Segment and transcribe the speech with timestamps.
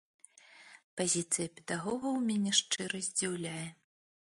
[1.01, 3.67] Пазіцыя педагогаў мяне шчыра здзіўляе.